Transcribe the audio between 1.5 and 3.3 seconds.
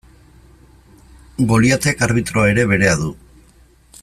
Goliatek arbitroa ere berea du.